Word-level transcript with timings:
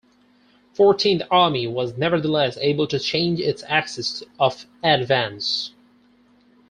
Fourteenth 0.73 1.21
Army 1.29 1.67
was 1.67 1.95
nevertheless 1.95 2.57
able 2.59 2.87
to 2.87 2.97
change 2.97 3.39
its 3.39 3.63
axis 3.67 4.23
of 4.39 4.65
advance. 4.83 5.73